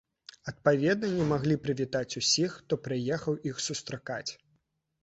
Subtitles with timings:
[0.51, 4.29] Адпаведна не маглі прывітаць усіх, хто прыехаў іх сустракаць.